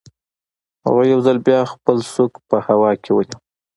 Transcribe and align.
هغه 0.85 1.03
یو 1.11 1.19
ځل 1.25 1.37
بیا 1.47 1.59
خپله 1.71 2.03
سوک 2.13 2.33
په 2.49 2.57
هوا 2.67 2.91
کې 3.03 3.11
ونیو 3.13 3.39